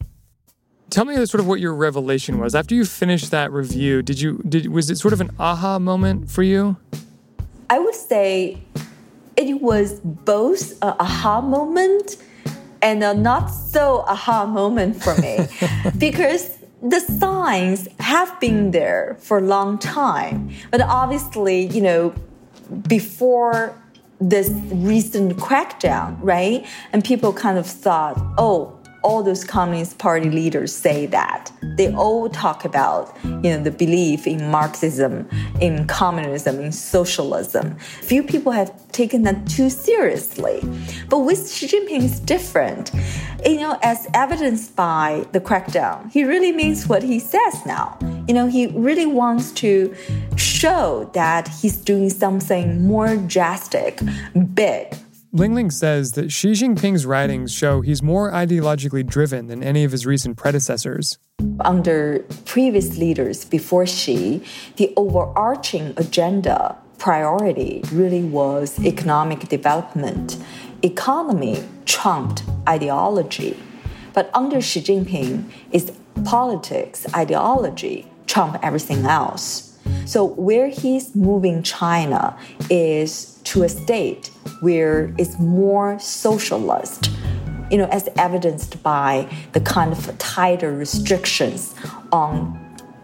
Tell 0.89 1.05
me 1.05 1.15
sort 1.25 1.39
of 1.41 1.47
what 1.47 1.59
your 1.59 1.73
revelation 1.73 2.39
was 2.39 2.53
after 2.53 2.75
you 2.75 2.85
finished 2.85 3.31
that 3.31 3.51
review. 3.51 4.03
Did 4.03 4.21
you 4.21 4.43
did 4.47 4.67
was 4.67 4.91
it 4.91 4.97
sort 4.97 5.13
of 5.13 5.21
an 5.21 5.31
aha 5.39 5.79
moment 5.79 6.29
for 6.29 6.43
you? 6.43 6.77
I 7.69 7.79
would 7.79 7.95
say 7.95 8.61
it 9.35 9.61
was 9.61 9.99
both 10.01 10.81
a 10.81 10.95
aha 10.99 11.41
moment 11.41 12.17
and 12.81 13.03
a 13.03 13.13
not 13.13 13.47
so 13.47 14.03
aha 14.07 14.45
moment 14.45 15.01
for 15.01 15.15
me 15.17 15.47
because 15.97 16.57
the 16.81 16.99
signs 16.99 17.87
have 17.99 18.39
been 18.41 18.71
there 18.71 19.17
for 19.21 19.37
a 19.37 19.41
long 19.41 19.77
time. 19.77 20.51
But 20.69 20.81
obviously, 20.81 21.67
you 21.67 21.81
know, 21.81 22.13
before 22.87 23.73
this 24.19 24.49
recent 24.71 25.37
crackdown, 25.37 26.17
right? 26.21 26.65
And 26.91 27.03
people 27.03 27.33
kind 27.33 27.57
of 27.57 27.65
thought, 27.65 28.21
oh, 28.37 28.77
all 29.03 29.21
those 29.21 29.43
Communist 29.43 29.97
Party 29.97 30.29
leaders 30.29 30.73
say 30.73 31.05
that. 31.07 31.51
They 31.77 31.93
all 31.93 32.29
talk 32.29 32.65
about, 32.65 33.15
you 33.23 33.51
know, 33.51 33.61
the 33.61 33.71
belief 33.71 34.25
in 34.25 34.49
Marxism, 34.49 35.29
in 35.59 35.85
communism, 35.87 36.59
in 36.59 36.71
socialism. 36.71 37.77
Few 37.77 38.23
people 38.23 38.51
have 38.51 38.71
taken 38.91 39.23
that 39.23 39.45
too 39.47 39.69
seriously. 39.69 40.61
But 41.09 41.19
with 41.19 41.51
Xi 41.51 41.67
Jinping, 41.67 42.03
it's 42.03 42.19
different. 42.19 42.91
You 43.45 43.59
know, 43.59 43.77
as 43.83 44.07
evidenced 44.13 44.75
by 44.75 45.27
the 45.33 45.41
crackdown, 45.41 46.11
he 46.11 46.23
really 46.23 46.51
means 46.51 46.87
what 46.87 47.03
he 47.03 47.19
says 47.19 47.65
now. 47.65 47.97
You 48.27 48.33
know, 48.33 48.47
he 48.47 48.67
really 48.67 49.05
wants 49.05 49.51
to 49.53 49.93
show 50.37 51.09
that 51.13 51.47
he's 51.47 51.75
doing 51.75 52.09
something 52.09 52.87
more 52.87 53.17
drastic, 53.17 53.99
big, 54.53 54.95
Lingling 55.35 55.71
says 55.71 56.11
that 56.11 56.31
Xi 56.31 56.51
Jinping's 56.51 57.07
writings 57.07 57.51
show 57.51 57.81
he's 57.81 58.03
more 58.03 58.31
ideologically 58.31 59.03
driven 59.03 59.47
than 59.47 59.63
any 59.63 59.83
of 59.83 59.91
his 59.91 60.05
recent 60.05 60.37
predecessors. 60.37 61.17
Under 61.59 62.19
previous 62.45 62.99
leaders 62.99 63.43
before 63.43 63.87
Xi, 63.87 64.43
the 64.75 64.93
overarching 64.95 65.95
agenda 65.97 66.77
priority 66.99 67.81
really 67.91 68.23
was 68.23 68.79
economic 68.85 69.49
development. 69.49 70.37
Economy 70.83 71.63
trumped 71.85 72.43
ideology. 72.69 73.57
But 74.13 74.29
under 74.35 74.61
Xi 74.61 74.81
Jinping, 74.81 75.49
it's 75.71 75.91
politics, 76.25 77.07
ideology 77.15 78.07
trump 78.27 78.59
everything 78.61 79.07
else. 79.07 79.79
So 80.05 80.25
where 80.25 80.67
he's 80.67 81.15
moving 81.15 81.63
China 81.63 82.37
is 82.69 83.32
to 83.45 83.63
a 83.63 83.69
state 83.69 84.27
where 84.59 85.13
it's 85.17 85.39
more 85.39 85.99
socialist, 85.99 87.11
you 87.69 87.77
know, 87.77 87.85
as 87.85 88.09
evidenced 88.17 88.81
by 88.83 89.27
the 89.53 89.61
kind 89.61 89.91
of 89.91 90.17
tighter 90.17 90.75
restrictions 90.75 91.75
on 92.11 92.59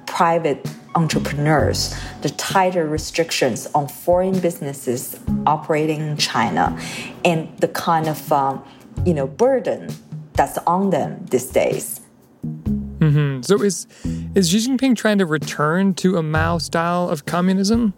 private 0.06 0.66
entrepreneurs, 0.96 1.96
the 2.22 2.30
tighter 2.32 2.86
restrictions 2.88 3.68
on 3.74 3.88
foreign 3.88 4.40
businesses 4.40 5.20
operating 5.46 6.02
in 6.02 6.18
China, 6.18 6.78
and 7.24 7.56
the 7.60 7.68
kind 7.68 8.08
of 8.08 8.32
um, 8.32 8.64
you 9.06 9.14
know 9.14 9.28
burden 9.28 9.90
that's 10.34 10.58
on 10.60 10.90
them 10.90 11.26
these 11.30 11.46
days. 11.46 12.02
Mm-hmm. 12.44 13.42
So 13.42 13.62
is 13.62 13.88
is 14.36 14.50
Xi 14.50 14.58
Jinping 14.68 14.96
trying 14.96 15.20
to 15.20 15.26
return 15.26 15.94
to 15.96 16.18
a 16.18 16.24
Mao 16.24 16.58
style 16.58 17.10
of 17.10 17.26
communism? 17.26 17.94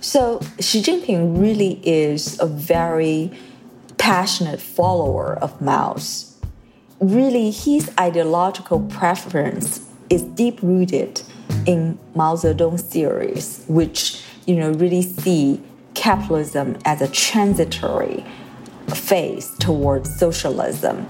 So 0.00 0.40
Xi 0.58 0.82
Jinping 0.82 1.40
really 1.40 1.80
is 1.86 2.40
a 2.40 2.46
very 2.46 3.32
passionate 3.98 4.60
follower 4.60 5.38
of 5.40 5.60
Mao's. 5.60 6.38
Really, 7.00 7.50
his 7.50 7.90
ideological 7.98 8.80
preference 8.80 9.86
is 10.08 10.22
deep 10.22 10.60
rooted 10.62 11.22
in 11.66 11.98
Mao 12.14 12.34
Zedong's 12.34 12.82
theories, 12.82 13.64
which 13.68 14.22
you 14.46 14.56
know 14.56 14.72
really 14.72 15.02
see 15.02 15.62
capitalism 15.94 16.78
as 16.84 17.00
a 17.00 17.08
transitory 17.08 18.24
phase 18.88 19.54
towards 19.58 20.14
socialism. 20.18 21.04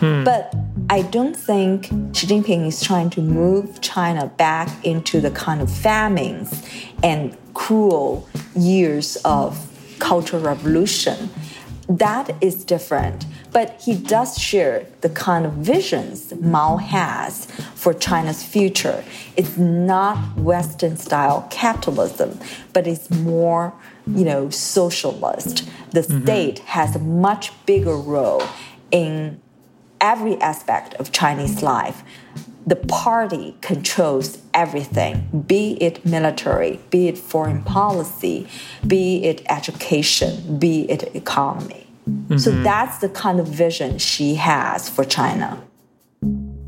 Hmm. 0.00 0.24
But 0.24 0.54
I 0.90 1.02
don't 1.02 1.36
think 1.36 1.84
Xi 1.84 2.26
Jinping 2.26 2.66
is 2.66 2.82
trying 2.82 3.10
to 3.10 3.22
move 3.22 3.80
China 3.80 4.26
back 4.26 4.84
into 4.84 5.20
the 5.20 5.30
kind 5.30 5.60
of 5.60 5.70
famines 5.70 6.66
and 7.00 7.36
cruel 7.54 8.28
years 8.56 9.14
of 9.24 9.70
cultural 10.00 10.42
revolution. 10.42 11.30
That 11.88 12.34
is 12.40 12.64
different. 12.64 13.24
But 13.52 13.80
he 13.80 13.94
does 13.94 14.36
share 14.36 14.84
the 15.00 15.10
kind 15.10 15.46
of 15.46 15.52
visions 15.52 16.34
Mao 16.34 16.78
has 16.78 17.46
for 17.76 17.94
China's 17.94 18.42
future. 18.42 19.04
It's 19.36 19.56
not 19.56 20.36
Western 20.36 20.96
style 20.96 21.46
capitalism, 21.52 22.40
but 22.72 22.88
it's 22.88 23.08
more, 23.10 23.72
you 24.08 24.24
know, 24.24 24.50
socialist. 24.50 25.68
The 25.92 26.00
mm-hmm. 26.00 26.24
state 26.24 26.58
has 26.60 26.96
a 26.96 27.00
much 27.00 27.52
bigger 27.64 27.96
role 27.96 28.42
in 28.90 29.40
every 30.00 30.36
aspect 30.40 30.94
of 30.94 31.12
Chinese 31.12 31.62
life 31.62 32.02
the 32.66 32.76
party 32.76 33.56
controls 33.62 34.38
everything, 34.52 35.44
be 35.46 35.76
it 35.80 36.04
military, 36.04 36.78
be 36.90 37.08
it 37.08 37.18
foreign 37.18 37.62
policy, 37.62 38.46
be 38.86 39.24
it 39.24 39.42
education, 39.48 40.58
be 40.58 40.82
it 40.90 41.14
economy. 41.16 41.86
Mm-hmm. 42.08 42.38
So 42.38 42.50
that's 42.62 42.98
the 42.98 43.08
kind 43.08 43.40
of 43.40 43.48
vision 43.48 43.98
Xi 43.98 44.34
has 44.34 44.88
for 44.88 45.04
China. 45.04 45.62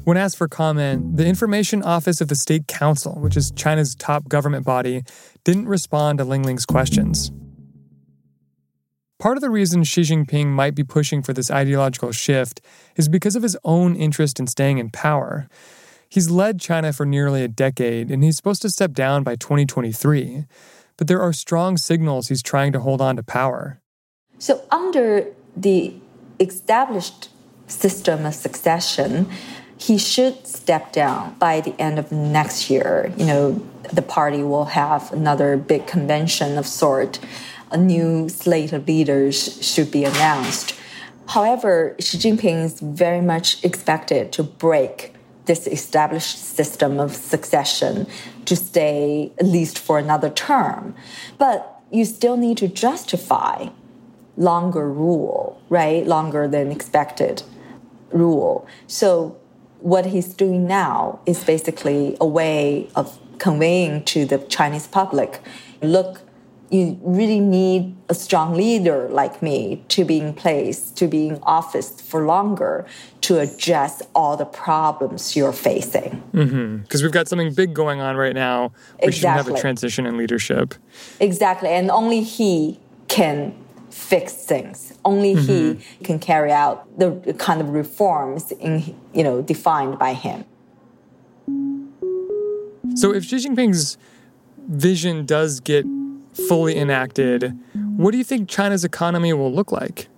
When 0.05 0.17
asked 0.17 0.37
for 0.37 0.49
comment, 0.49 1.17
the 1.17 1.27
Information 1.27 1.83
Office 1.83 2.21
of 2.21 2.27
the 2.27 2.35
State 2.35 2.67
Council, 2.67 3.15
which 3.21 3.37
is 3.37 3.53
China's 3.53 3.95
top 3.95 4.29
government 4.29 4.65
body, 4.65 5.05
didn't 5.45 5.69
respond 5.69 6.19
to 6.19 6.25
Lingling's 6.25 6.67
questions. 6.67 7.31
Part 9.23 9.37
of 9.37 9.41
the 9.41 9.51
reason 9.51 9.85
Xi 9.85 10.01
Jinping 10.01 10.49
might 10.49 10.75
be 10.75 10.83
pushing 10.83 11.23
for 11.23 11.33
this 11.33 11.49
ideological 11.49 12.11
shift 12.11 12.61
is 12.97 13.09
because 13.09 13.37
of 13.37 13.45
his 13.45 13.57
own 13.63 13.95
interest 13.95 14.41
in 14.41 14.49
staying 14.49 14.79
in 14.79 14.91
power. 14.91 15.49
He's 16.09 16.29
led 16.29 16.61
China 16.61 16.93
for 16.93 17.07
nearly 17.07 17.45
a 17.45 17.47
decade, 17.47 18.11
and 18.11 18.25
he's 18.25 18.37
supposed 18.37 18.63
to 18.63 18.69
step 18.69 18.95
down 18.95 19.23
by 19.23 19.37
2023. 19.37 20.47
But 20.97 21.07
there 21.07 21.21
are 21.21 21.33
strong 21.33 21.77
signals 21.77 22.31
he's 22.31 22.43
trying 22.43 22.73
to 22.73 22.81
hold 22.81 23.01
on 23.01 23.15
to 23.15 23.23
power. 23.23 23.81
So, 24.41 24.61
under 24.73 25.29
the 25.57 25.95
established 26.41 27.29
system 27.69 28.27
of 28.27 28.35
succession, 28.35 29.31
he 29.79 29.99
should 29.99 30.49
step 30.49 30.93
down 30.93 31.37
by 31.39 31.61
the 31.61 31.81
end 31.81 32.01
of 32.01 32.11
next 32.11 32.71
year. 32.71 33.13
You 33.17 33.27
know, 33.27 33.67
the 33.93 34.03
party 34.03 34.43
will 34.43 34.65
have 34.65 35.13
another 35.13 35.57
big 35.57 35.87
convention 35.87 36.59
of 36.59 36.67
sort. 36.67 37.21
A 37.73 37.79
new 37.79 38.29
slate 38.29 38.73
of 38.75 38.87
leaders 38.87 39.65
should 39.67 39.91
be 39.91 40.05
announced. 40.05 40.75
However, 41.29 41.97
Xi 41.99 42.19
Jinping 42.19 42.63
is 42.65 42.81
very 42.81 43.23
much 43.23 43.65
expected 43.65 44.31
to 44.33 44.43
break 44.43 45.15
this 45.47 45.67
established 45.67 46.39
system 46.39 47.01
of 47.01 47.17
succession 47.17 48.07
to 48.45 48.57
stay 48.57 49.33
at 49.41 49.47
least 49.47 49.79
for 49.79 49.99
another 49.99 50.29
term. 50.29 50.95
But 51.39 51.81
you 51.91 52.05
still 52.05 52.37
need 52.37 52.59
to 52.59 52.69
justify 52.69 53.69
longer 54.37 54.91
rule, 54.91 55.61
right? 55.71 56.07
Longer 56.07 56.47
than 56.47 56.71
expected 56.71 57.43
rule. 58.13 58.67
So 58.87 59.39
what 59.81 60.07
he's 60.07 60.35
doing 60.35 60.67
now 60.67 61.21
is 61.25 61.43
basically 61.43 62.19
a 62.21 62.27
way 62.27 62.89
of 62.95 63.19
conveying 63.39 64.05
to 64.05 64.27
the 64.27 64.39
Chinese 64.39 64.87
public 64.87 65.41
look, 65.81 66.21
you 66.73 66.99
really 67.03 67.39
need 67.39 67.95
a 68.09 68.15
strong 68.15 68.55
leader 68.55 69.07
like 69.11 69.43
me 69.43 69.85
to 69.89 70.07
be 70.07 70.19
in 70.19 70.33
place, 70.33 70.91
to 70.93 71.07
be 71.07 71.29
in 71.29 71.39
office 71.43 72.01
for 72.01 72.25
longer, 72.25 72.87
to 73.21 73.39
address 73.39 74.01
all 74.15 74.39
the 74.39 74.47
problems 74.47 75.37
you're 75.37 75.53
facing. 75.53 76.23
Because 76.33 76.49
mm-hmm. 76.49 77.03
we've 77.03 77.13
got 77.13 77.29
something 77.29 77.53
big 77.53 77.75
going 77.75 78.01
on 78.01 78.17
right 78.17 78.35
now. 78.35 78.73
We 79.03 79.09
exactly. 79.09 79.13
should 79.13 79.29
have 79.29 79.49
a 79.49 79.61
transition 79.61 80.07
in 80.07 80.17
leadership. 80.17 80.75
Exactly. 81.21 81.69
And 81.69 81.91
only 81.91 82.23
he 82.23 82.81
can 83.09 83.55
fix 83.91 84.33
things. 84.33 84.99
Only 85.05 85.35
mm-hmm. 85.35 85.79
he 85.79 86.05
can 86.05 86.19
carry 86.19 86.53
out 86.53 86.99
the 86.99 87.35
kind 87.39 87.61
of 87.61 87.69
reforms 87.69 88.51
in, 88.51 88.97
you 89.13 89.23
know, 89.23 89.43
defined 89.43 89.99
by 89.99 90.15
him. 90.15 90.47
So 92.95 93.13
if 93.13 93.25
Xi 93.25 93.37
Jinping's 93.37 93.99
vision 94.69 95.27
does 95.27 95.61
get 95.61 95.85
fully 96.33 96.77
enacted, 96.77 97.59
What 97.97 98.13
do 98.13 98.19
you 98.19 98.25
think 98.25 98.49
China's 98.49 98.85
economy 98.85 99.33
will 99.33 99.53
look 99.53 99.71
like? 99.71 100.09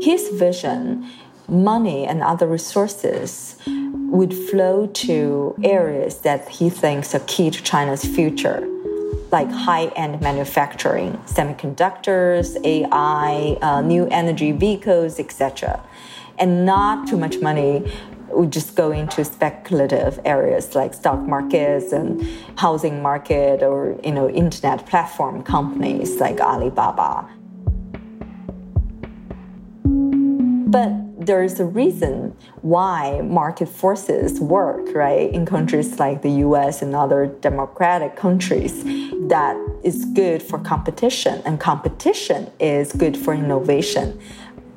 His 0.00 0.28
vision, 0.30 1.06
money 1.48 2.06
and 2.06 2.22
other 2.22 2.46
resources 2.46 3.56
would 3.66 4.34
flow 4.34 4.86
to 4.86 5.54
areas 5.64 6.18
that 6.18 6.48
he 6.48 6.70
thinks 6.70 7.14
are 7.14 7.20
key 7.26 7.50
to 7.50 7.62
China's 7.62 8.04
future, 8.04 8.68
like 9.30 9.50
high 9.50 9.86
end 9.96 10.20
manufacturing, 10.20 11.12
semiconductors, 11.26 12.62
AI, 12.64 13.58
uh, 13.62 13.80
new 13.80 14.06
energy 14.08 14.52
vehicles, 14.52 15.18
etc. 15.18 15.82
And 16.38 16.66
not 16.66 17.08
too 17.08 17.16
much 17.16 17.38
money 17.38 17.90
would 18.34 18.52
just 18.52 18.76
go 18.76 18.92
into 18.92 19.24
speculative 19.24 20.18
areas 20.24 20.74
like 20.74 20.94
stock 20.94 21.20
markets 21.20 21.92
and 21.92 22.26
housing 22.56 23.02
market 23.02 23.62
or 23.62 23.98
you 24.04 24.12
know 24.12 24.28
internet 24.28 24.86
platform 24.86 25.42
companies 25.42 26.20
like 26.20 26.40
Alibaba. 26.40 27.28
But 29.84 31.26
there's 31.26 31.60
a 31.60 31.64
reason 31.64 32.34
why 32.62 33.20
market 33.22 33.68
forces 33.68 34.40
work, 34.40 34.94
right, 34.94 35.32
in 35.32 35.46
countries 35.46 35.98
like 35.98 36.22
the 36.22 36.30
US 36.46 36.82
and 36.82 36.94
other 36.94 37.26
democratic 37.26 38.16
countries. 38.16 38.82
That 39.28 39.56
is 39.84 40.04
good 40.06 40.42
for 40.42 40.58
competition, 40.58 41.42
and 41.44 41.60
competition 41.60 42.50
is 42.58 42.92
good 42.92 43.16
for 43.16 43.34
innovation. 43.34 44.18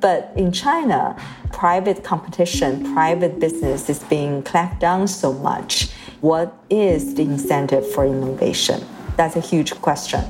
But 0.06 0.32
in 0.36 0.52
China, 0.52 1.20
private 1.52 2.04
competition, 2.04 2.94
private 2.94 3.40
business 3.40 3.90
is 3.90 4.04
being 4.04 4.44
clamped 4.44 4.80
down 4.80 5.08
so 5.08 5.34
much. 5.34 5.90
What 6.22 6.56
is 6.70 7.16
the 7.16 7.24
incentive 7.24 7.90
for 7.92 8.06
innovation? 8.06 8.86
That's 9.18 9.36
a 9.36 9.40
huge 9.40 9.74
question. 9.82 10.22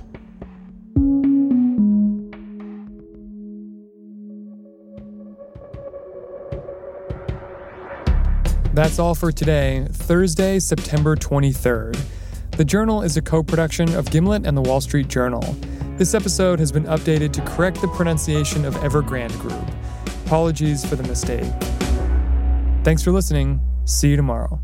That's 8.74 8.98
all 8.98 9.14
for 9.14 9.34
today, 9.34 9.90
Thursday, 9.92 10.60
September 10.60 11.18
23rd. 11.18 12.02
The 12.52 12.64
Journal 12.64 13.02
is 13.02 13.18
a 13.18 13.22
co 13.22 13.44
production 13.44 13.94
of 13.94 14.10
Gimlet 14.10 14.46
and 14.46 14.56
the 14.56 14.62
Wall 14.62 14.80
Street 14.80 15.10
Journal. 15.10 15.44
This 15.98 16.14
episode 16.14 16.60
has 16.60 16.74
been 16.74 16.84
updated 16.84 17.32
to 17.32 17.42
correct 17.44 17.80
the 17.80 17.88
pronunciation 17.88 18.66
of 18.66 18.76
Evergrande 18.76 19.40
Group. 19.40 19.64
Apologies 20.26 20.86
for 20.86 20.98
the 20.98 21.04
mistake. 21.04 21.50
Thanks 22.84 23.02
for 23.02 23.14
listening. 23.14 23.62
See 23.86 24.10
you 24.10 24.18
tomorrow. 24.18 24.60